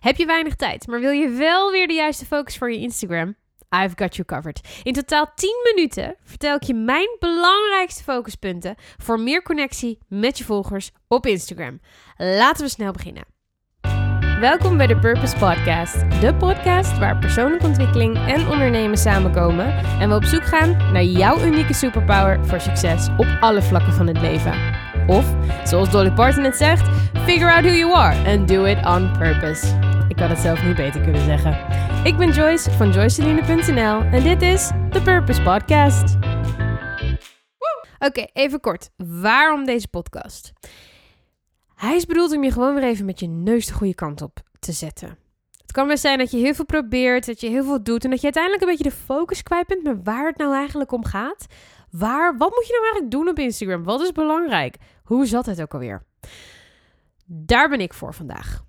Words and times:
Heb 0.00 0.16
je 0.16 0.26
weinig 0.26 0.54
tijd, 0.54 0.86
maar 0.86 1.00
wil 1.00 1.10
je 1.10 1.28
wel 1.28 1.70
weer 1.70 1.86
de 1.86 1.94
juiste 1.94 2.26
focus 2.26 2.58
voor 2.58 2.72
je 2.72 2.78
Instagram? 2.78 3.34
I've 3.84 3.92
got 3.96 4.16
you 4.16 4.26
covered. 4.26 4.60
In 4.82 4.92
totaal 4.92 5.32
10 5.34 5.50
minuten 5.74 6.16
vertel 6.24 6.54
ik 6.54 6.62
je 6.62 6.74
mijn 6.74 7.16
belangrijkste 7.18 8.02
focuspunten 8.02 8.74
voor 8.96 9.20
meer 9.20 9.42
connectie 9.42 9.98
met 10.08 10.38
je 10.38 10.44
volgers 10.44 10.90
op 11.08 11.26
Instagram. 11.26 11.80
Laten 12.16 12.64
we 12.64 12.70
snel 12.70 12.92
beginnen. 12.92 13.24
Welkom 14.40 14.76
bij 14.76 14.86
de 14.86 14.98
Purpose 14.98 15.36
Podcast, 15.36 16.20
de 16.20 16.34
podcast 16.38 16.98
waar 16.98 17.18
persoonlijke 17.18 17.66
ontwikkeling 17.66 18.16
en 18.16 18.48
ondernemen 18.48 18.98
samenkomen 18.98 19.76
en 20.00 20.08
we 20.08 20.14
op 20.14 20.24
zoek 20.24 20.44
gaan 20.44 20.92
naar 20.92 21.04
jouw 21.04 21.44
unieke 21.44 21.74
superpower 21.74 22.46
voor 22.46 22.60
succes 22.60 23.08
op 23.16 23.26
alle 23.40 23.62
vlakken 23.62 23.92
van 23.92 24.06
het 24.06 24.20
leven. 24.20 24.84
Of, 25.06 25.34
zoals 25.64 25.90
Dolly 25.90 26.12
Parton 26.12 26.44
het 26.44 26.56
zegt, 26.56 26.88
figure 27.24 27.52
out 27.52 27.64
who 27.64 27.74
you 27.74 27.92
are 27.92 28.30
and 28.30 28.48
do 28.48 28.64
it 28.64 28.86
on 28.86 29.12
purpose. 29.18 29.85
Ik 30.16 30.22
had 30.22 30.30
het 30.30 30.40
zelf 30.40 30.64
niet 30.64 30.76
beter 30.76 31.00
kunnen 31.00 31.24
zeggen. 31.24 31.52
Ik 32.04 32.16
ben 32.16 32.30
Joyce 32.30 32.70
van 32.70 32.90
joyceline.nl 32.90 34.00
en 34.00 34.22
dit 34.22 34.42
is 34.42 34.70
de 34.90 35.02
Purpose 35.02 35.42
Podcast. 35.42 36.16
Oké, 37.98 38.26
even 38.32 38.60
kort. 38.60 38.90
Waarom 38.96 39.64
deze 39.64 39.88
podcast? 39.88 40.52
Hij 41.74 41.96
is 41.96 42.06
bedoeld 42.06 42.36
om 42.36 42.44
je 42.44 42.52
gewoon 42.52 42.74
weer 42.74 42.84
even 42.84 43.04
met 43.04 43.20
je 43.20 43.26
neus 43.26 43.66
de 43.66 43.72
goede 43.72 43.94
kant 43.94 44.22
op 44.22 44.40
te 44.58 44.72
zetten. 44.72 45.18
Het 45.60 45.72
kan 45.72 45.86
best 45.86 46.02
zijn 46.02 46.18
dat 46.18 46.30
je 46.30 46.38
heel 46.38 46.54
veel 46.54 46.64
probeert, 46.64 47.26
dat 47.26 47.40
je 47.40 47.48
heel 47.48 47.64
veel 47.64 47.82
doet 47.82 48.04
en 48.04 48.10
dat 48.10 48.18
je 48.18 48.24
uiteindelijk 48.24 48.62
een 48.62 48.68
beetje 48.68 48.90
de 48.90 49.04
focus 49.04 49.42
kwijt 49.42 49.66
bent 49.66 49.82
met 49.82 49.98
waar 50.02 50.26
het 50.26 50.36
nou 50.36 50.54
eigenlijk 50.54 50.92
om 50.92 51.04
gaat. 51.04 51.46
Waar, 51.90 52.36
wat 52.36 52.50
moet 52.54 52.66
je 52.66 52.72
nou 52.72 52.82
eigenlijk 52.82 53.10
doen 53.10 53.28
op 53.28 53.38
Instagram? 53.38 53.84
Wat 53.84 54.00
is 54.00 54.12
belangrijk? 54.12 54.76
Hoe 55.02 55.26
zat 55.26 55.46
het 55.46 55.62
ook 55.62 55.72
alweer? 55.72 56.02
Daar 57.26 57.68
ben 57.68 57.80
ik 57.80 57.94
voor 57.94 58.14
vandaag. 58.14 58.64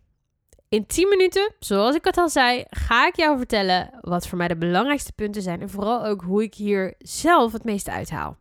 In 0.69 0.85
10 0.85 1.09
minuten, 1.09 1.53
zoals 1.59 1.95
ik 1.95 2.03
het 2.03 2.17
al 2.17 2.29
zei, 2.29 2.65
ga 2.69 3.07
ik 3.07 3.15
jou 3.15 3.37
vertellen 3.37 3.89
wat 4.01 4.27
voor 4.27 4.37
mij 4.37 4.47
de 4.47 4.57
belangrijkste 4.57 5.13
punten 5.13 5.41
zijn 5.41 5.61
en 5.61 5.69
vooral 5.69 6.05
ook 6.05 6.21
hoe 6.21 6.43
ik 6.43 6.53
hier 6.53 6.95
zelf 6.97 7.53
het 7.53 7.63
meeste 7.63 7.91
uithaal. 7.91 8.37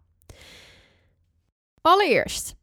Allereerst, 1.80 2.54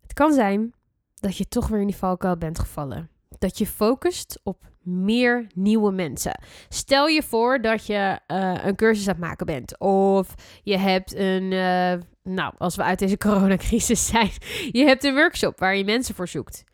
het 0.00 0.12
kan 0.12 0.32
zijn 0.32 0.74
dat 1.14 1.36
je 1.36 1.48
toch 1.48 1.68
weer 1.68 1.80
in 1.80 1.86
die 1.86 1.96
valkuil 1.96 2.36
bent 2.36 2.58
gevallen. 2.58 3.10
Dat 3.38 3.58
je 3.58 3.66
focust 3.66 4.40
op 4.42 4.62
meer 4.82 5.46
nieuwe 5.54 5.92
mensen. 5.92 6.40
Stel 6.68 7.06
je 7.06 7.22
voor 7.22 7.60
dat 7.60 7.86
je 7.86 8.20
uh, 8.28 8.64
een 8.64 8.76
cursus 8.76 9.08
aan 9.08 9.14
het 9.14 9.22
maken 9.22 9.46
bent. 9.46 9.78
Of 9.78 10.34
je 10.62 10.78
hebt 10.78 11.14
een, 11.14 11.52
uh, 11.52 11.92
nou, 12.22 12.54
als 12.58 12.76
we 12.76 12.82
uit 12.82 12.98
deze 12.98 13.16
coronacrisis 13.26 14.06
zijn, 14.06 14.30
je 14.70 14.84
hebt 14.84 15.04
een 15.04 15.14
workshop 15.14 15.58
waar 15.58 15.76
je 15.76 15.84
mensen 15.84 16.14
voor 16.14 16.28
zoekt. 16.28 16.64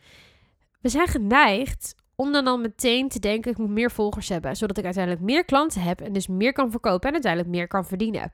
We 0.81 0.89
zijn 0.89 1.09
geneigd 1.09 1.95
om 2.21 2.33
dan 2.33 2.47
al 2.47 2.59
meteen 2.59 3.09
te 3.09 3.19
denken, 3.19 3.51
ik 3.51 3.59
moet 3.59 3.69
meer 3.69 3.91
volgers 3.91 4.29
hebben. 4.29 4.57
Zodat 4.57 4.79
ik 4.79 4.85
uiteindelijk 4.85 5.25
meer 5.25 5.45
klanten 5.45 5.83
heb 5.83 6.01
en 6.01 6.13
dus 6.13 6.27
meer 6.27 6.53
kan 6.53 6.71
verkopen 6.71 7.09
en 7.09 7.13
uiteindelijk 7.13 7.53
meer 7.53 7.67
kan 7.67 7.85
verdienen. 7.87 8.33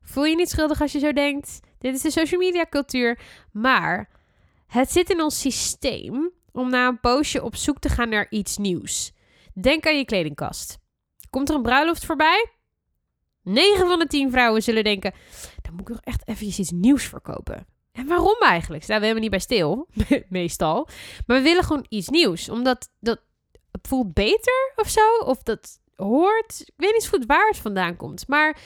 Voel 0.00 0.24
je 0.24 0.36
niet 0.36 0.50
schuldig 0.50 0.80
als 0.80 0.92
je 0.92 0.98
zo 0.98 1.12
denkt? 1.12 1.60
Dit 1.78 1.94
is 1.94 2.02
de 2.02 2.10
social 2.10 2.40
media 2.40 2.66
cultuur. 2.70 3.18
Maar 3.52 4.08
het 4.66 4.92
zit 4.92 5.10
in 5.10 5.22
ons 5.22 5.40
systeem 5.40 6.30
om 6.52 6.70
na 6.70 6.88
een 6.88 7.00
poosje 7.00 7.42
op 7.42 7.56
zoek 7.56 7.78
te 7.78 7.88
gaan 7.88 8.08
naar 8.08 8.26
iets 8.30 8.56
nieuws. 8.56 9.12
Denk 9.54 9.86
aan 9.86 9.96
je 9.96 10.04
kledingkast. 10.04 10.78
Komt 11.30 11.48
er 11.48 11.54
een 11.54 11.62
bruiloft 11.62 12.04
voorbij? 12.04 12.50
9 13.42 13.86
van 13.86 13.98
de 13.98 14.06
10 14.06 14.30
vrouwen 14.30 14.62
zullen 14.62 14.84
denken: 14.84 15.14
dan 15.62 15.72
moet 15.72 15.80
ik 15.80 15.88
nog 15.88 16.00
echt 16.00 16.28
even 16.28 16.46
iets 16.46 16.70
nieuws 16.70 17.04
verkopen. 17.04 17.71
En 17.92 18.06
waarom 18.06 18.36
eigenlijk? 18.40 18.82
Staan 18.82 18.96
we 18.96 19.06
helemaal 19.06 19.22
niet 19.22 19.30
bij 19.30 19.40
stil, 19.40 19.88
meestal. 20.28 20.88
Maar 21.26 21.36
we 21.36 21.42
willen 21.42 21.64
gewoon 21.64 21.86
iets 21.88 22.08
nieuws, 22.08 22.48
omdat 22.48 22.90
dat 23.00 23.20
voelt 23.82 24.14
beter 24.14 24.72
of 24.76 24.88
zo, 24.88 25.18
of 25.24 25.42
dat 25.42 25.80
hoort. 25.96 26.60
Ik 26.60 26.74
weet 26.76 26.92
niet 26.92 27.08
goed 27.08 27.26
waar 27.26 27.46
het 27.46 27.58
vandaan 27.58 27.96
komt, 27.96 28.28
maar 28.28 28.58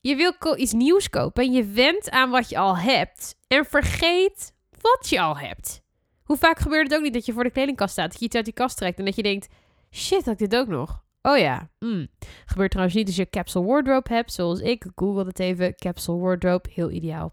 je 0.00 0.16
wil 0.16 0.56
iets 0.56 0.72
nieuws 0.72 1.10
kopen 1.10 1.44
en 1.44 1.52
je 1.52 1.64
went 1.64 2.10
aan 2.10 2.30
wat 2.30 2.48
je 2.48 2.58
al 2.58 2.76
hebt 2.76 3.36
en 3.48 3.64
vergeet 3.64 4.52
wat 4.80 5.08
je 5.08 5.20
al 5.20 5.38
hebt. 5.38 5.82
Hoe 6.24 6.36
vaak 6.36 6.58
gebeurt 6.58 6.88
het 6.88 6.96
ook 6.96 7.02
niet 7.02 7.14
dat 7.14 7.26
je 7.26 7.32
voor 7.32 7.44
de 7.44 7.50
kledingkast 7.50 7.92
staat, 7.92 8.10
dat 8.10 8.18
je 8.18 8.24
iets 8.24 8.36
uit 8.36 8.44
die 8.44 8.54
kast 8.54 8.76
trekt 8.76 8.98
en 8.98 9.04
dat 9.04 9.16
je 9.16 9.22
denkt: 9.22 9.48
shit, 9.90 10.24
had 10.24 10.40
ik 10.40 10.50
dit 10.50 10.60
ook 10.60 10.68
nog? 10.68 11.04
Oh 11.22 11.38
ja, 11.38 11.70
mm. 11.78 12.08
gebeurt 12.46 12.70
trouwens 12.70 12.96
niet 12.96 13.06
als 13.06 13.16
je 13.16 13.30
capsule 13.30 13.64
wardrobe 13.64 14.14
hebt, 14.14 14.32
zoals 14.32 14.60
ik. 14.60 14.86
Google 14.94 15.24
het 15.24 15.38
even, 15.38 15.74
capsule 15.74 16.18
wardrobe, 16.18 16.68
heel 16.72 16.90
ideaal. 16.90 17.32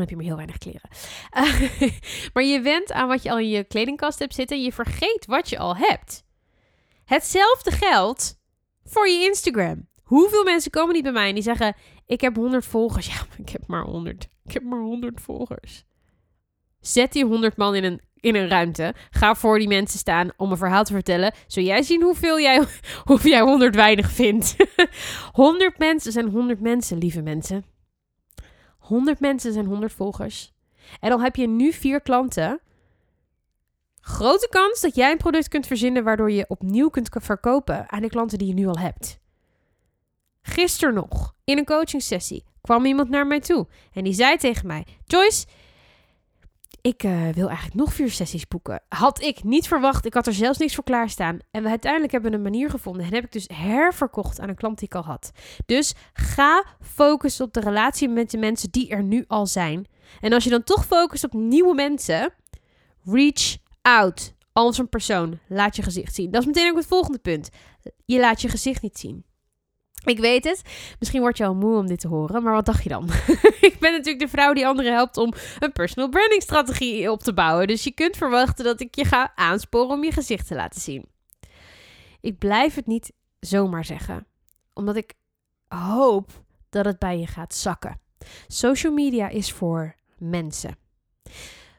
Dan 0.00 0.08
heb 0.08 0.08
je 0.08 0.16
maar 0.16 0.24
heel 0.24 0.36
weinig 0.36 0.58
kleren. 0.58 0.90
maar 2.32 2.44
je 2.44 2.60
went 2.60 2.92
aan 2.92 3.08
wat 3.08 3.22
je 3.22 3.30
al 3.30 3.38
in 3.38 3.48
je 3.48 3.64
kledingkast 3.64 4.18
hebt 4.18 4.34
zitten 4.34 4.56
en 4.56 4.62
je 4.62 4.72
vergeet 4.72 5.26
wat 5.26 5.48
je 5.48 5.58
al 5.58 5.76
hebt. 5.76 6.24
Hetzelfde 7.04 7.70
geldt 7.70 8.38
voor 8.84 9.08
je 9.08 9.24
Instagram. 9.24 9.88
Hoeveel 10.02 10.44
mensen 10.44 10.70
komen 10.70 10.94
niet 10.94 11.02
bij 11.02 11.12
mij 11.12 11.28
en 11.28 11.34
die 11.34 11.42
zeggen: 11.42 11.76
Ik 12.06 12.20
heb 12.20 12.36
100 12.36 12.64
volgers. 12.64 13.06
Ja, 13.14 13.26
ik 13.36 13.48
heb 13.48 13.66
maar 13.66 13.82
100. 13.82 14.28
Ik 14.44 14.52
heb 14.52 14.62
maar 14.62 14.80
100 14.80 15.20
volgers. 15.20 15.84
Zet 16.80 17.12
die 17.12 17.24
100 17.24 17.56
man 17.56 17.74
in 17.74 17.84
een 17.84 18.00
in 18.20 18.34
een 18.34 18.48
ruimte. 18.48 18.94
Ga 19.10 19.34
voor 19.34 19.58
die 19.58 19.68
mensen 19.68 19.98
staan 19.98 20.30
om 20.36 20.50
een 20.50 20.56
verhaal 20.56 20.84
te 20.84 20.92
vertellen. 20.92 21.34
Zul 21.46 21.62
jij 21.62 21.82
zien 21.82 22.02
hoeveel 22.02 22.40
jij, 22.40 22.64
hoeveel 23.08 23.30
jij 23.30 23.40
100 23.40 23.74
weinig 23.74 24.10
vindt. 24.10 24.56
100 25.32 25.78
mensen 25.78 26.12
zijn 26.12 26.28
100 26.28 26.60
mensen, 26.60 26.98
lieve 26.98 27.22
mensen. 27.22 27.64
100 28.90 29.20
mensen 29.20 29.52
zijn 29.52 29.66
100 29.66 29.92
volgers. 29.92 30.52
En 31.00 31.10
dan 31.10 31.20
heb 31.20 31.36
je 31.36 31.48
nu 31.48 31.72
vier 31.72 32.00
klanten. 32.00 32.60
Grote 34.00 34.48
kans 34.50 34.80
dat 34.80 34.94
jij 34.94 35.10
een 35.10 35.16
product 35.16 35.48
kunt 35.48 35.66
verzinnen 35.66 36.04
waardoor 36.04 36.30
je 36.30 36.44
opnieuw 36.48 36.88
kunt 36.88 37.08
verkopen 37.12 37.90
aan 37.90 38.02
de 38.02 38.08
klanten 38.08 38.38
die 38.38 38.46
je 38.48 38.54
nu 38.54 38.66
al 38.66 38.78
hebt. 38.78 39.18
Gisteren 40.42 40.94
nog, 40.94 41.34
in 41.44 41.58
een 41.58 41.64
coaching 41.64 42.02
sessie, 42.02 42.44
kwam 42.60 42.84
iemand 42.84 43.08
naar 43.08 43.26
mij 43.26 43.40
toe 43.40 43.66
en 43.92 44.04
die 44.04 44.12
zei 44.12 44.36
tegen 44.36 44.66
mij: 44.66 44.86
Joyce, 45.04 45.46
ik 46.80 47.02
uh, 47.02 47.28
wil 47.28 47.46
eigenlijk 47.46 47.74
nog 47.74 47.92
vier 47.92 48.10
sessies 48.10 48.48
boeken. 48.48 48.82
Had 48.88 49.22
ik 49.22 49.44
niet 49.44 49.68
verwacht. 49.68 50.06
Ik 50.06 50.14
had 50.14 50.26
er 50.26 50.32
zelfs 50.32 50.58
niks 50.58 50.74
voor 50.74 50.84
klaarstaan. 50.84 51.38
En 51.50 51.62
we 51.62 51.68
uiteindelijk 51.68 52.12
hebben 52.12 52.32
een 52.32 52.42
manier 52.42 52.70
gevonden. 52.70 53.04
En 53.04 53.14
heb 53.14 53.24
ik 53.24 53.32
dus 53.32 53.48
herverkocht 53.54 54.40
aan 54.40 54.48
een 54.48 54.54
klant 54.54 54.78
die 54.78 54.88
ik 54.88 54.94
al 54.94 55.04
had. 55.04 55.32
Dus 55.66 55.94
ga 56.12 56.64
focussen 56.80 57.44
op 57.44 57.52
de 57.52 57.60
relatie 57.60 58.08
met 58.08 58.30
de 58.30 58.38
mensen 58.38 58.70
die 58.70 58.88
er 58.88 59.02
nu 59.02 59.24
al 59.26 59.46
zijn. 59.46 59.86
En 60.20 60.32
als 60.32 60.44
je 60.44 60.50
dan 60.50 60.62
toch 60.62 60.86
focust 60.86 61.24
op 61.24 61.32
nieuwe 61.32 61.74
mensen, 61.74 62.32
reach 63.04 63.56
out 63.82 64.34
als 64.52 64.78
een 64.78 64.88
persoon. 64.88 65.38
Laat 65.48 65.76
je 65.76 65.82
gezicht 65.82 66.14
zien. 66.14 66.30
Dat 66.30 66.40
is 66.40 66.46
meteen 66.46 66.70
ook 66.70 66.76
het 66.76 66.86
volgende 66.86 67.18
punt. 67.18 67.48
Je 68.04 68.20
laat 68.20 68.40
je 68.40 68.48
gezicht 68.48 68.82
niet 68.82 68.98
zien. 68.98 69.24
Ik 70.04 70.18
weet 70.18 70.44
het. 70.44 70.62
Misschien 70.98 71.20
word 71.20 71.36
je 71.36 71.44
al 71.44 71.54
moe 71.54 71.76
om 71.76 71.86
dit 71.86 72.00
te 72.00 72.08
horen, 72.08 72.42
maar 72.42 72.52
wat 72.52 72.66
dacht 72.66 72.82
je 72.82 72.88
dan? 72.88 73.08
ik 73.70 73.76
ben 73.80 73.92
natuurlijk 73.92 74.20
de 74.20 74.28
vrouw 74.28 74.52
die 74.52 74.66
anderen 74.66 74.92
helpt 74.92 75.16
om 75.16 75.32
een 75.58 75.72
personal 75.72 76.08
branding 76.08 76.42
strategie 76.42 77.10
op 77.10 77.22
te 77.22 77.34
bouwen. 77.34 77.66
Dus 77.66 77.84
je 77.84 77.92
kunt 77.92 78.16
verwachten 78.16 78.64
dat 78.64 78.80
ik 78.80 78.94
je 78.94 79.04
ga 79.04 79.32
aansporen 79.34 79.90
om 79.90 80.04
je 80.04 80.12
gezicht 80.12 80.46
te 80.46 80.54
laten 80.54 80.80
zien. 80.80 81.04
Ik 82.20 82.38
blijf 82.38 82.74
het 82.74 82.86
niet 82.86 83.12
zomaar 83.40 83.84
zeggen, 83.84 84.26
omdat 84.72 84.96
ik 84.96 85.14
hoop 85.68 86.30
dat 86.70 86.84
het 86.84 86.98
bij 86.98 87.18
je 87.18 87.26
gaat 87.26 87.54
zakken. 87.54 88.00
Social 88.46 88.92
media 88.92 89.28
is 89.28 89.52
voor 89.52 89.94
mensen. 90.18 90.76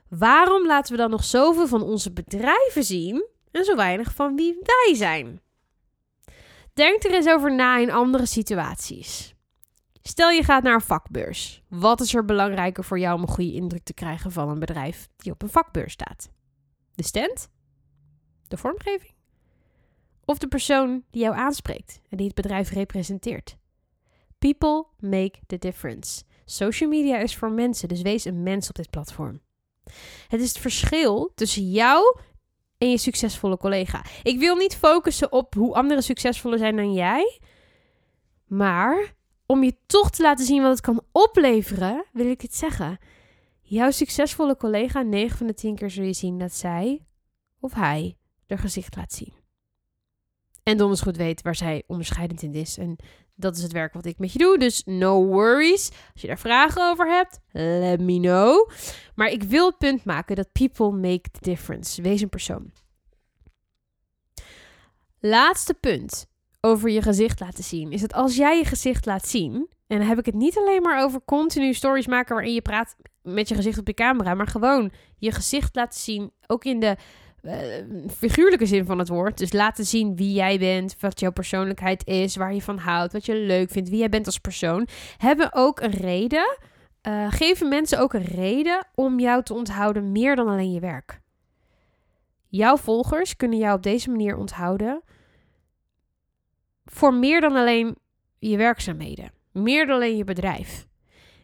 Waarom 0.07 0.65
laten 0.65 0.91
we 0.91 0.97
dan 0.97 1.09
nog 1.09 1.23
zoveel 1.23 1.67
van 1.67 1.81
onze 1.81 2.11
bedrijven 2.11 2.83
zien 2.83 3.25
en 3.51 3.65
zo 3.65 3.75
weinig 3.75 4.13
van 4.13 4.35
wie 4.35 4.57
wij 4.61 4.95
zijn? 4.95 5.41
Denk 6.73 7.03
er 7.03 7.13
eens 7.13 7.27
over 7.27 7.55
na 7.55 7.77
in 7.77 7.91
andere 7.91 8.25
situaties. 8.25 9.35
Stel 10.01 10.29
je 10.29 10.43
gaat 10.43 10.63
naar 10.63 10.73
een 10.73 10.81
vakbeurs. 10.81 11.63
Wat 11.67 12.01
is 12.01 12.13
er 12.13 12.25
belangrijker 12.25 12.83
voor 12.83 12.99
jou 12.99 13.15
om 13.15 13.21
een 13.21 13.27
goede 13.27 13.53
indruk 13.53 13.83
te 13.83 13.93
krijgen 13.93 14.31
van 14.31 14.49
een 14.49 14.59
bedrijf 14.59 15.07
die 15.17 15.31
op 15.31 15.41
een 15.41 15.49
vakbeurs 15.49 15.93
staat? 15.93 16.29
De 16.95 17.03
stand? 17.03 17.49
De 18.47 18.57
vormgeving? 18.57 19.13
Of 20.25 20.37
de 20.37 20.47
persoon 20.47 21.03
die 21.09 21.21
jou 21.21 21.35
aanspreekt 21.35 21.99
en 22.09 22.17
die 22.17 22.25
het 22.25 22.35
bedrijf 22.35 22.69
representeert? 22.69 23.57
People 24.39 24.85
make 24.99 25.39
the 25.47 25.57
difference. 25.57 26.23
Social 26.45 26.89
media 26.89 27.17
is 27.17 27.35
voor 27.35 27.51
mensen, 27.51 27.87
dus 27.87 28.01
wees 28.01 28.25
een 28.25 28.43
mens 28.43 28.69
op 28.69 28.75
dit 28.75 28.89
platform. 28.89 29.41
Het 30.27 30.41
is 30.41 30.47
het 30.47 30.57
verschil 30.57 31.31
tussen 31.35 31.71
jou 31.71 32.19
en 32.81 32.89
je 32.89 32.97
succesvolle 32.97 33.57
collega. 33.57 34.05
Ik 34.23 34.39
wil 34.39 34.55
niet 34.55 34.75
focussen 34.75 35.31
op 35.31 35.53
hoe 35.53 35.73
anderen 35.73 36.03
succesvoller 36.03 36.57
zijn 36.57 36.75
dan 36.75 36.93
jij. 36.93 37.39
Maar 38.47 39.13
om 39.45 39.63
je 39.63 39.75
toch 39.85 40.09
te 40.09 40.21
laten 40.21 40.45
zien 40.45 40.61
wat 40.61 40.71
het 40.71 40.81
kan 40.81 41.01
opleveren, 41.11 42.05
wil 42.13 42.29
ik 42.29 42.41
het 42.41 42.55
zeggen. 42.55 42.97
Jouw 43.61 43.91
succesvolle 43.91 44.57
collega, 44.57 45.01
9 45.01 45.37
van 45.37 45.47
de 45.47 45.53
10 45.53 45.75
keer 45.75 45.89
zul 45.89 46.03
je 46.03 46.13
zien 46.13 46.39
dat 46.39 46.53
zij 46.53 47.05
of 47.59 47.73
hij 47.73 48.17
er 48.47 48.57
gezicht 48.57 48.95
laat 48.95 49.13
zien. 49.13 49.33
En 50.71 50.77
donders 50.77 51.01
goed 51.01 51.17
weet 51.17 51.41
waar 51.41 51.55
zij 51.55 51.83
onderscheidend 51.87 52.41
in 52.41 52.53
is. 52.53 52.77
En 52.77 52.95
Dat 53.35 53.55
is 53.55 53.63
het 53.63 53.71
werk 53.71 53.93
wat 53.93 54.05
ik 54.05 54.19
met 54.19 54.31
je 54.33 54.39
doe. 54.39 54.57
Dus 54.57 54.83
no 54.85 55.25
worries. 55.25 55.89
Als 56.13 56.21
je 56.21 56.27
daar 56.27 56.39
vragen 56.39 56.89
over 56.89 57.09
hebt, 57.09 57.39
let 57.51 57.99
me 57.99 58.19
know. 58.19 58.69
Maar 59.15 59.27
ik 59.27 59.43
wil 59.43 59.65
het 59.65 59.77
punt 59.77 60.03
maken 60.03 60.35
dat 60.35 60.51
people 60.51 60.91
make 60.91 61.31
the 61.31 61.39
difference. 61.41 62.01
Wees 62.01 62.21
een 62.21 62.29
persoon. 62.29 62.71
Laatste 65.19 65.73
punt 65.73 66.25
over 66.61 66.89
je 66.89 67.01
gezicht 67.01 67.39
laten 67.39 67.63
zien. 67.63 67.91
Is 67.91 68.01
dat 68.01 68.13
als 68.13 68.35
jij 68.35 68.57
je 68.57 68.65
gezicht 68.65 69.05
laat 69.05 69.27
zien. 69.27 69.53
En 69.87 69.97
dan 69.97 70.07
heb 70.07 70.19
ik 70.19 70.25
het 70.25 70.35
niet 70.35 70.57
alleen 70.57 70.81
maar 70.81 71.03
over 71.03 71.21
continu 71.25 71.73
stories 71.73 72.07
maken 72.07 72.35
waarin 72.35 72.53
je 72.53 72.61
praat 72.61 72.95
met 73.21 73.47
je 73.47 73.55
gezicht 73.55 73.77
op 73.79 73.87
je 73.87 73.93
camera. 73.93 74.33
Maar 74.33 74.47
gewoon 74.47 74.91
je 75.17 75.31
gezicht 75.31 75.75
laten 75.75 75.99
zien. 75.99 76.31
Ook 76.47 76.63
in 76.63 76.79
de 76.79 76.95
uh, 77.41 77.53
figuurlijke 78.09 78.65
zin 78.65 78.85
van 78.85 78.99
het 78.99 79.07
woord. 79.07 79.37
Dus 79.37 79.53
laten 79.53 79.85
zien 79.85 80.15
wie 80.15 80.33
jij 80.33 80.59
bent, 80.59 80.95
wat 80.99 81.19
jouw 81.19 81.31
persoonlijkheid 81.31 82.07
is, 82.07 82.35
waar 82.35 82.53
je 82.53 82.61
van 82.61 82.77
houdt, 82.77 83.13
wat 83.13 83.25
je 83.25 83.35
leuk 83.35 83.69
vindt, 83.69 83.89
wie 83.89 83.99
jij 83.99 84.09
bent 84.09 84.25
als 84.25 84.37
persoon. 84.37 84.87
Hebben 85.17 85.53
ook 85.53 85.79
een 85.79 85.91
reden. 85.91 86.57
Uh, 87.07 87.31
geven 87.31 87.69
mensen 87.69 87.99
ook 87.99 88.13
een 88.13 88.25
reden 88.25 88.87
om 88.95 89.19
jou 89.19 89.43
te 89.43 89.53
onthouden 89.53 90.11
meer 90.11 90.35
dan 90.35 90.47
alleen 90.47 90.71
je 90.71 90.79
werk. 90.79 91.21
Jouw 92.47 92.77
volgers 92.77 93.35
kunnen 93.35 93.57
jou 93.57 93.75
op 93.75 93.83
deze 93.83 94.09
manier 94.09 94.37
onthouden 94.37 95.01
voor 96.85 97.13
meer 97.13 97.41
dan 97.41 97.55
alleen 97.55 97.97
je 98.39 98.57
werkzaamheden, 98.57 99.31
meer 99.51 99.85
dan 99.85 99.95
alleen 99.95 100.17
je 100.17 100.23
bedrijf. 100.23 100.87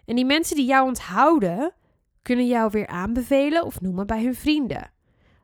En 0.06 0.16
die 0.16 0.26
mensen 0.26 0.56
die 0.56 0.66
jou 0.66 0.88
onthouden, 0.88 1.74
kunnen 2.22 2.48
jou 2.48 2.70
weer 2.72 2.88
aanbevelen 2.88 3.66
of 3.66 3.82
noemen 3.82 4.08
bij 4.08 4.24
hun 4.24 4.36
vrienden. 4.36 4.92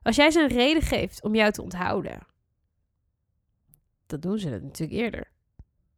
Als 0.04 0.16
jij 0.16 0.32
ze 0.32 0.42
een 0.42 0.48
reden 0.48 0.82
geeft 0.82 1.24
om 1.24 1.36
jou 1.36 1.52
te 1.52 1.62
onthouden, 1.62 2.28
dan 4.06 4.20
doen 4.20 4.40
ze 4.40 4.50
dat 4.50 4.62
natuurlijk 4.62 5.00
eerder. 5.00 5.32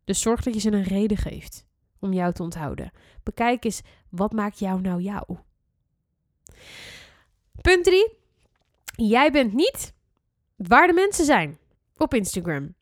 Dus 0.04 0.22
zorg 0.22 0.44
dat 0.44 0.54
je 0.54 0.60
ze 0.60 0.72
een 0.72 0.84
reden 0.84 1.18
geeft 1.18 1.66
om 2.00 2.14
jou 2.14 2.34
te 2.34 2.44
onthouden. 2.44 2.92
Bekijk 3.24 3.64
eens, 3.64 3.82
wat 4.10 4.32
maakt 4.32 4.60
jou 4.60 4.82
nou 4.82 5.02
jou? 5.02 5.38
Punt 7.62 7.84
3. 7.84 8.14
Jij 8.96 9.32
bent 9.32 9.54
niet 9.54 9.94
waar 10.56 10.88
de 10.88 10.94
mensen 10.94 11.26
zijn 11.26 11.58
op 11.98 12.14
Instagram. 12.14 12.76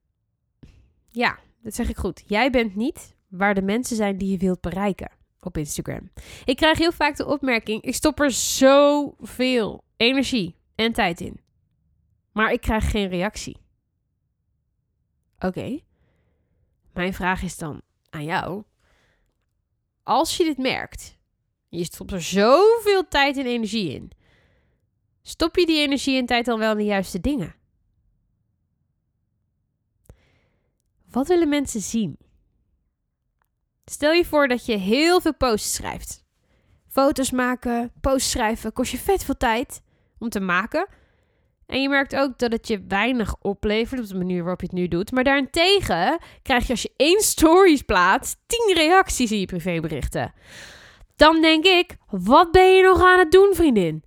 Ja, 1.09 1.39
dat 1.61 1.75
zeg 1.75 1.89
ik 1.89 1.97
goed. 1.97 2.23
Jij 2.25 2.49
bent 2.49 2.75
niet 2.75 3.15
waar 3.27 3.53
de 3.53 3.61
mensen 3.61 3.95
zijn 3.95 4.17
die 4.17 4.31
je 4.31 4.37
wilt 4.37 4.61
bereiken 4.61 5.11
op 5.39 5.57
Instagram. 5.57 6.11
Ik 6.45 6.55
krijg 6.55 6.77
heel 6.77 6.91
vaak 6.91 7.15
de 7.15 7.25
opmerking: 7.25 7.81
ik 7.81 7.95
stop 7.95 8.19
er 8.19 8.31
zoveel 8.31 9.83
energie 9.97 10.55
en 10.75 10.93
tijd 10.93 11.21
in. 11.21 11.39
Maar 12.31 12.51
ik 12.51 12.61
krijg 12.61 12.91
geen 12.91 13.07
reactie. 13.07 13.57
Oké. 15.39 15.79
Mijn 16.93 17.13
vraag 17.13 17.41
is 17.41 17.57
dan 17.57 17.81
aan 18.09 18.23
jou. 18.23 18.63
Als 20.03 20.37
je 20.37 20.43
dit 20.43 20.57
merkt, 20.57 21.17
je 21.69 21.83
stopt 21.83 22.11
er 22.11 22.21
zoveel 22.21 23.07
tijd 23.07 23.37
en 23.37 23.45
energie 23.45 23.93
in. 23.93 24.11
Stop 25.21 25.55
je 25.55 25.65
die 25.65 25.81
energie 25.81 26.17
en 26.17 26.25
tijd 26.25 26.45
dan 26.45 26.59
wel 26.59 26.71
in 26.71 26.77
de 26.77 26.83
juiste 26.83 27.19
dingen? 27.19 27.55
Wat 31.09 31.27
willen 31.27 31.49
mensen 31.49 31.81
zien? 31.81 32.17
Stel 33.85 34.11
je 34.11 34.25
voor 34.25 34.47
dat 34.47 34.65
je 34.65 34.77
heel 34.77 35.21
veel 35.21 35.35
posts 35.35 35.73
schrijft. 35.73 36.23
Foto's 36.87 37.31
maken, 37.31 37.91
posts 38.01 38.31
schrijven 38.31 38.73
kost 38.73 38.91
je 38.91 38.97
vet 38.97 39.23
veel 39.23 39.37
tijd 39.37 39.81
om 40.23 40.29
te 40.29 40.39
maken. 40.39 40.87
En 41.65 41.81
je 41.81 41.89
merkt 41.89 42.15
ook 42.15 42.39
dat 42.39 42.51
het 42.51 42.67
je 42.67 42.85
weinig 42.87 43.35
oplevert 43.41 44.01
op 44.01 44.07
de 44.07 44.15
manier 44.15 44.41
waarop 44.41 44.61
je 44.61 44.65
het 44.65 44.75
nu 44.75 44.87
doet. 44.87 45.11
Maar 45.11 45.23
daarentegen 45.23 46.17
krijg 46.41 46.65
je 46.65 46.71
als 46.71 46.81
je 46.81 46.93
één 46.97 47.21
stories 47.21 47.81
plaatst, 47.81 48.37
tien 48.47 48.75
reacties 48.75 49.31
in 49.31 49.39
je 49.39 49.45
privéberichten. 49.45 50.33
Dan 51.15 51.41
denk 51.41 51.65
ik, 51.65 51.95
wat 52.09 52.51
ben 52.51 52.75
je 52.75 52.83
nog 52.83 53.03
aan 53.03 53.19
het 53.19 53.31
doen, 53.31 53.51
vriendin? 53.53 54.03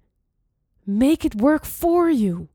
Make 0.83 1.27
it 1.27 1.41
work 1.41 1.67
for 1.67 2.13
you. 2.13 2.49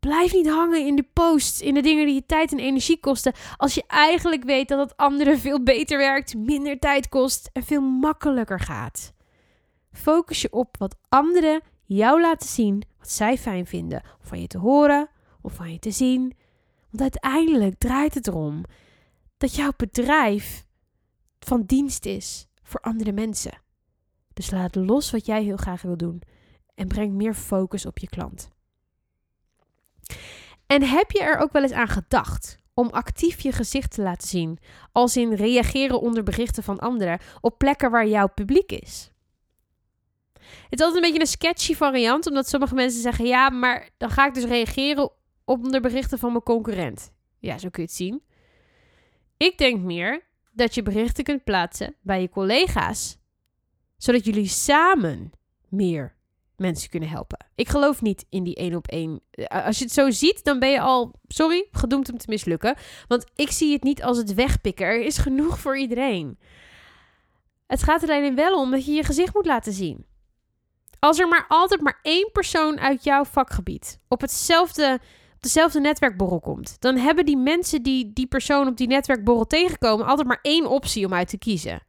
Blijf 0.00 0.32
niet 0.32 0.48
hangen 0.48 0.86
in 0.86 0.96
de 0.96 1.06
posts, 1.12 1.60
in 1.60 1.74
de 1.74 1.80
dingen 1.80 2.06
die 2.06 2.14
je 2.14 2.26
tijd 2.26 2.52
en 2.52 2.58
energie 2.58 3.00
kosten, 3.00 3.32
als 3.56 3.74
je 3.74 3.84
eigenlijk 3.86 4.44
weet 4.44 4.68
dat 4.68 4.78
het 4.78 4.96
anderen 4.96 5.38
veel 5.38 5.62
beter 5.62 5.98
werkt, 5.98 6.36
minder 6.36 6.78
tijd 6.78 7.08
kost 7.08 7.50
en 7.52 7.62
veel 7.62 7.80
makkelijker 7.80 8.60
gaat. 8.60 9.12
Focus 9.92 10.42
je 10.42 10.52
op 10.52 10.76
wat 10.78 10.96
anderen 11.08 11.60
jou 11.88 12.20
laten 12.20 12.48
zien 12.48 12.82
wat 12.98 13.10
zij 13.10 13.38
fijn 13.38 13.66
vinden, 13.66 14.02
of 14.20 14.26
van 14.28 14.40
je 14.40 14.46
te 14.46 14.58
horen 14.58 15.08
of 15.40 15.54
van 15.54 15.72
je 15.72 15.78
te 15.78 15.90
zien. 15.90 16.36
Want 16.90 17.02
uiteindelijk 17.02 17.78
draait 17.78 18.14
het 18.14 18.26
erom 18.26 18.64
dat 19.36 19.54
jouw 19.54 19.72
bedrijf 19.76 20.66
van 21.38 21.62
dienst 21.62 22.06
is 22.06 22.46
voor 22.62 22.80
andere 22.80 23.12
mensen. 23.12 23.60
Dus 24.32 24.50
laat 24.50 24.74
los 24.74 25.10
wat 25.10 25.26
jij 25.26 25.42
heel 25.42 25.56
graag 25.56 25.82
wil 25.82 25.96
doen 25.96 26.22
en 26.74 26.88
breng 26.88 27.12
meer 27.12 27.34
focus 27.34 27.86
op 27.86 27.98
je 27.98 28.08
klant. 28.08 28.50
En 30.66 30.82
heb 30.82 31.10
je 31.10 31.22
er 31.22 31.38
ook 31.38 31.52
wel 31.52 31.62
eens 31.62 31.72
aan 31.72 31.88
gedacht 31.88 32.58
om 32.74 32.88
actief 32.88 33.40
je 33.40 33.52
gezicht 33.52 33.90
te 33.90 34.02
laten 34.02 34.28
zien, 34.28 34.58
als 34.92 35.16
in 35.16 35.32
reageren 35.32 36.00
onder 36.00 36.22
berichten 36.22 36.62
van 36.62 36.78
anderen 36.78 37.20
op 37.40 37.58
plekken 37.58 37.90
waar 37.90 38.06
jouw 38.06 38.28
publiek 38.28 38.72
is? 38.72 39.10
Het 40.70 40.78
is 40.78 40.86
altijd 40.86 40.94
een 41.04 41.10
beetje 41.10 41.20
een 41.20 41.32
sketchy 41.32 41.74
variant, 41.74 42.26
omdat 42.26 42.48
sommige 42.48 42.74
mensen 42.74 43.00
zeggen: 43.02 43.26
ja, 43.26 43.50
maar 43.50 43.90
dan 43.96 44.10
ga 44.10 44.26
ik 44.26 44.34
dus 44.34 44.44
reageren 44.44 45.10
op 45.44 45.64
de 45.72 45.80
berichten 45.80 46.18
van 46.18 46.30
mijn 46.30 46.42
concurrent. 46.42 47.12
Ja, 47.38 47.58
zo 47.58 47.68
kun 47.68 47.82
je 47.82 47.88
het 47.88 47.96
zien. 47.96 48.22
Ik 49.36 49.58
denk 49.58 49.80
meer 49.80 50.26
dat 50.52 50.74
je 50.74 50.82
berichten 50.82 51.24
kunt 51.24 51.44
plaatsen 51.44 51.94
bij 52.00 52.20
je 52.20 52.28
collega's, 52.28 53.18
zodat 53.96 54.24
jullie 54.24 54.48
samen 54.48 55.30
meer 55.68 56.16
mensen 56.56 56.90
kunnen 56.90 57.08
helpen. 57.08 57.46
Ik 57.54 57.68
geloof 57.68 58.02
niet 58.02 58.26
in 58.28 58.44
die 58.44 58.54
één 58.54 58.74
op 58.74 58.86
één. 58.86 59.20
Eh, 59.30 59.66
als 59.66 59.78
je 59.78 59.84
het 59.84 59.92
zo 59.92 60.10
ziet, 60.10 60.44
dan 60.44 60.58
ben 60.58 60.70
je 60.70 60.80
al, 60.80 61.14
sorry, 61.26 61.68
gedoemd 61.70 62.12
om 62.12 62.18
te 62.18 62.26
mislukken. 62.28 62.76
Want 63.08 63.26
ik 63.34 63.50
zie 63.50 63.72
het 63.72 63.82
niet 63.82 64.02
als 64.02 64.16
het 64.16 64.34
wegpikken. 64.34 64.86
Er 64.86 65.04
is 65.04 65.18
genoeg 65.18 65.58
voor 65.58 65.78
iedereen. 65.78 66.38
Het 67.66 67.82
gaat 67.82 68.02
er 68.02 68.08
alleen 68.08 68.34
wel 68.34 68.60
om 68.60 68.70
dat 68.70 68.86
je 68.86 68.92
je 68.92 69.04
gezicht 69.04 69.34
moet 69.34 69.46
laten 69.46 69.72
zien. 69.72 70.06
Als 71.00 71.18
er 71.18 71.28
maar 71.28 71.44
altijd 71.48 71.80
maar 71.80 71.98
één 72.02 72.30
persoon 72.32 72.78
uit 72.78 73.04
jouw 73.04 73.24
vakgebied 73.24 74.00
op 74.08 74.20
hetzelfde, 74.20 74.98
op 75.34 75.42
dezelfde 75.42 75.80
netwerkborrel 75.80 76.40
komt, 76.40 76.80
dan 76.80 76.96
hebben 76.96 77.26
die 77.26 77.36
mensen 77.36 77.82
die 77.82 78.12
die 78.12 78.26
persoon 78.26 78.66
op 78.66 78.76
die 78.76 78.86
netwerkborrel 78.86 79.46
tegenkomen 79.46 80.06
altijd 80.06 80.26
maar 80.26 80.38
één 80.42 80.66
optie 80.66 81.06
om 81.06 81.14
uit 81.14 81.28
te 81.28 81.38
kiezen. 81.38 81.82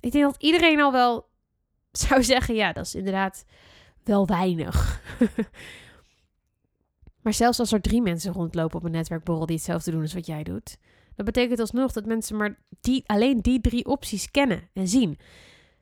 Ik 0.00 0.12
denk 0.12 0.24
dat 0.24 0.42
iedereen 0.42 0.80
al 0.80 0.92
wel 0.92 1.28
zou 2.06 2.22
zeggen, 2.22 2.54
ja, 2.54 2.72
dat 2.72 2.86
is 2.86 2.94
inderdaad 2.94 3.44
wel 4.04 4.26
weinig. 4.26 5.00
maar 7.22 7.34
zelfs 7.34 7.58
als 7.58 7.72
er 7.72 7.80
drie 7.80 8.02
mensen 8.02 8.32
rondlopen 8.32 8.76
op 8.76 8.84
een 8.84 8.90
netwerkborrel 8.90 9.46
die 9.46 9.56
hetzelfde 9.56 9.90
doen 9.90 10.02
als 10.02 10.14
wat 10.14 10.26
jij 10.26 10.42
doet, 10.42 10.76
dat 11.16 11.26
betekent 11.26 11.60
alsnog 11.60 11.92
dat 11.92 12.06
mensen 12.06 12.36
maar 12.36 12.58
die, 12.80 13.02
alleen 13.06 13.40
die 13.40 13.60
drie 13.60 13.86
opties 13.86 14.30
kennen 14.30 14.68
en 14.72 14.88
zien. 14.88 15.18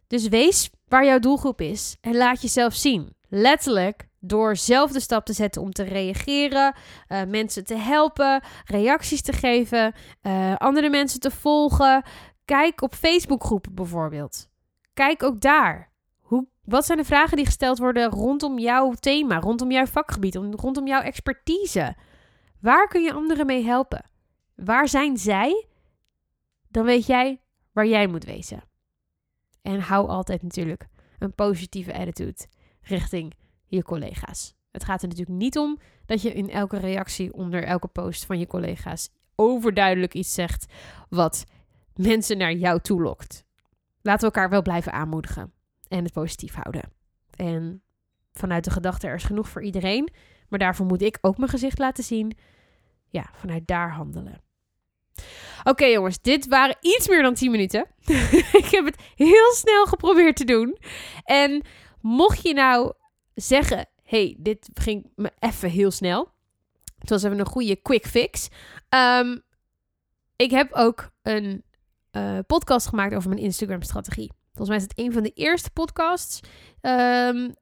Dus 0.06 0.28
wees 0.28 0.70
waar 0.88 1.04
jouw 1.04 1.18
doelgroep 1.18 1.60
is 1.60 1.96
en 2.00 2.16
laat 2.16 2.42
jezelf 2.42 2.74
zien. 2.74 3.14
Letterlijk 3.28 4.08
door 4.20 4.56
zelf 4.56 4.92
de 4.92 5.00
stap 5.00 5.24
te 5.24 5.32
zetten 5.32 5.62
om 5.62 5.72
te 5.72 5.82
reageren, 5.82 6.74
uh, 7.08 7.22
mensen 7.24 7.64
te 7.64 7.74
helpen, 7.74 8.42
reacties 8.64 9.22
te 9.22 9.32
geven, 9.32 9.94
uh, 10.22 10.56
andere 10.56 10.90
mensen 10.90 11.20
te 11.20 11.30
volgen. 11.30 12.02
Kijk 12.44 12.82
op 12.82 12.94
Facebookgroepen 12.94 13.74
bijvoorbeeld. 13.74 14.48
Kijk 14.94 15.22
ook 15.22 15.40
daar. 15.40 15.92
Hoe, 16.20 16.46
wat 16.64 16.86
zijn 16.86 16.98
de 16.98 17.04
vragen 17.04 17.36
die 17.36 17.46
gesteld 17.46 17.78
worden 17.78 18.10
rondom 18.10 18.58
jouw 18.58 18.92
thema, 18.92 19.38
rondom 19.38 19.70
jouw 19.70 19.86
vakgebied, 19.86 20.34
rondom 20.34 20.86
jouw 20.86 21.00
expertise? 21.00 21.96
Waar 22.60 22.88
kun 22.88 23.02
je 23.02 23.12
anderen 23.12 23.46
mee 23.46 23.64
helpen? 23.64 24.04
Waar 24.54 24.88
zijn 24.88 25.16
zij? 25.16 25.66
Dan 26.68 26.84
weet 26.84 27.06
jij 27.06 27.40
waar 27.72 27.86
jij 27.86 28.06
moet 28.06 28.24
wezen. 28.24 28.62
En 29.66 29.80
hou 29.80 30.08
altijd 30.08 30.42
natuurlijk 30.42 30.86
een 31.18 31.34
positieve 31.34 31.94
attitude 31.94 32.46
richting 32.80 33.34
je 33.66 33.82
collega's. 33.82 34.54
Het 34.70 34.84
gaat 34.84 35.02
er 35.02 35.08
natuurlijk 35.08 35.38
niet 35.38 35.58
om 35.58 35.78
dat 36.04 36.22
je 36.22 36.32
in 36.32 36.50
elke 36.50 36.76
reactie 36.76 37.32
onder 37.32 37.64
elke 37.64 37.88
post 37.88 38.24
van 38.24 38.38
je 38.38 38.46
collega's 38.46 39.10
overduidelijk 39.34 40.14
iets 40.14 40.34
zegt 40.34 40.72
wat 41.08 41.44
mensen 41.94 42.38
naar 42.38 42.52
jou 42.52 42.80
toe 42.80 43.02
lokt. 43.02 43.44
Laten 44.02 44.28
we 44.28 44.34
elkaar 44.34 44.50
wel 44.50 44.62
blijven 44.62 44.92
aanmoedigen 44.92 45.52
en 45.88 46.04
het 46.04 46.12
positief 46.12 46.54
houden. 46.54 46.92
En 47.36 47.82
vanuit 48.32 48.64
de 48.64 48.70
gedachte 48.70 49.06
er 49.06 49.14
is 49.14 49.24
genoeg 49.24 49.48
voor 49.48 49.62
iedereen, 49.62 50.12
maar 50.48 50.58
daarvoor 50.58 50.86
moet 50.86 51.02
ik 51.02 51.18
ook 51.20 51.38
mijn 51.38 51.50
gezicht 51.50 51.78
laten 51.78 52.04
zien. 52.04 52.36
Ja, 53.08 53.30
vanuit 53.32 53.66
daar 53.66 53.92
handelen. 53.92 54.45
Oké 55.64 55.84
jongens, 55.84 56.20
dit 56.20 56.46
waren 56.46 56.76
iets 56.80 57.08
meer 57.08 57.22
dan 57.22 57.34
10 57.34 57.50
minuten. 57.50 57.86
ik 58.62 58.68
heb 58.70 58.84
het 58.84 58.96
heel 59.14 59.52
snel 59.52 59.86
geprobeerd 59.86 60.36
te 60.36 60.44
doen. 60.44 60.78
En 61.24 61.62
mocht 62.00 62.42
je 62.42 62.54
nou 62.54 62.92
zeggen, 63.34 63.88
hey, 64.02 64.36
dit 64.38 64.68
ging 64.74 65.10
me 65.14 65.30
even 65.38 65.70
heel 65.70 65.90
snel. 65.90 66.28
Het 66.98 67.10
was 67.10 67.22
even 67.22 67.38
een 67.38 67.46
goede 67.46 67.76
quick 67.76 68.06
fix. 68.06 68.48
Um, 68.88 69.42
ik 70.36 70.50
heb 70.50 70.72
ook 70.72 71.10
een 71.22 71.64
uh, 72.12 72.38
podcast 72.46 72.86
gemaakt 72.86 73.14
over 73.14 73.28
mijn 73.28 73.42
Instagram-strategie. 73.42 74.32
Volgens 74.52 74.68
mij 74.68 74.76
is 74.76 74.82
het 74.82 74.98
een 74.98 75.12
van 75.12 75.22
de 75.22 75.32
eerste 75.34 75.70
podcasts 75.70 76.40
um, 76.80 77.54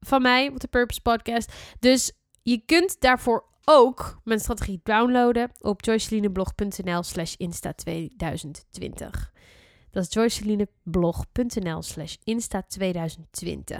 van 0.00 0.22
mij 0.22 0.48
op 0.48 0.60
de 0.60 0.68
Purpose 0.68 1.00
Podcast. 1.00 1.52
Dus 1.78 2.12
je 2.42 2.62
kunt 2.66 3.00
daarvoor 3.00 3.44
ook 3.70 4.20
mijn 4.24 4.40
strategie 4.40 4.80
downloaden 4.82 5.50
op 5.60 5.84
joycelineblog.nl 5.84 7.02
slash 7.02 7.34
insta2020. 7.34 9.34
Dat 9.90 10.04
is 10.04 10.12
joycelineblog.nl 10.12 11.82
slash 11.82 12.14
insta2020. 12.14 13.76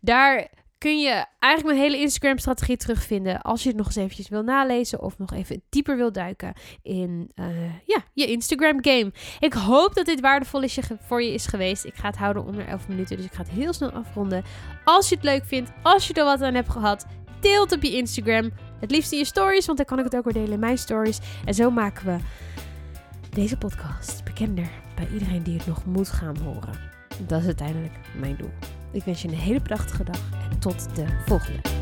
Daar 0.00 0.48
kun 0.78 1.00
je 1.00 1.26
eigenlijk 1.38 1.74
mijn 1.74 1.90
hele 1.90 2.02
Instagram-strategie 2.02 2.76
terugvinden 2.76 3.42
als 3.42 3.62
je 3.62 3.68
het 3.68 3.76
nog 3.76 3.86
eens 3.86 3.96
eventjes 3.96 4.28
wil 4.28 4.42
nalezen 4.42 5.02
of 5.02 5.18
nog 5.18 5.32
even 5.32 5.62
dieper 5.68 5.96
wil 5.96 6.12
duiken 6.12 6.54
in 6.82 7.30
uh, 7.34 7.46
ja, 7.86 8.04
je 8.12 8.26
Instagram-game. 8.26 9.12
Ik 9.38 9.52
hoop 9.52 9.94
dat 9.94 10.06
dit 10.06 10.20
waardevol 10.20 10.62
is 10.62 10.78
voor 11.00 11.22
je 11.22 11.32
is 11.32 11.46
geweest. 11.46 11.84
Ik 11.84 11.94
ga 11.94 12.06
het 12.06 12.16
houden 12.16 12.44
onder 12.44 12.66
11 12.66 12.88
minuten, 12.88 13.16
dus 13.16 13.26
ik 13.26 13.32
ga 13.32 13.42
het 13.42 13.50
heel 13.50 13.72
snel 13.72 13.90
afronden. 13.90 14.44
Als 14.84 15.08
je 15.08 15.14
het 15.14 15.24
leuk 15.24 15.44
vindt, 15.44 15.70
als 15.82 16.06
je 16.06 16.14
er 16.14 16.24
wat 16.24 16.42
aan 16.42 16.54
hebt 16.54 16.70
gehad, 16.70 17.06
deel 17.40 17.62
het 17.62 17.72
op 17.72 17.82
je 17.82 17.96
Instagram. 17.96 18.52
Het 18.84 18.92
liefst 18.92 19.12
in 19.12 19.18
je 19.18 19.24
stories, 19.24 19.66
want 19.66 19.78
dan 19.78 19.86
kan 19.86 19.98
ik 19.98 20.04
het 20.04 20.16
ook 20.16 20.24
weer 20.24 20.32
delen 20.32 20.52
in 20.52 20.58
mijn 20.58 20.78
stories. 20.78 21.18
En 21.44 21.54
zo 21.54 21.70
maken 21.70 22.06
we 22.06 22.16
deze 23.30 23.56
podcast 23.56 24.24
bekender 24.24 24.68
bij 24.94 25.08
iedereen 25.12 25.42
die 25.42 25.56
het 25.56 25.66
nog 25.66 25.84
moet 25.84 26.08
gaan 26.08 26.36
horen. 26.36 26.80
Dat 27.26 27.40
is 27.40 27.46
uiteindelijk 27.46 27.94
mijn 28.20 28.36
doel. 28.36 28.50
Ik 28.92 29.02
wens 29.04 29.22
je 29.22 29.28
een 29.28 29.34
hele 29.34 29.60
prachtige 29.60 30.04
dag 30.04 30.20
en 30.50 30.58
tot 30.58 30.96
de 30.96 31.04
volgende. 31.26 31.73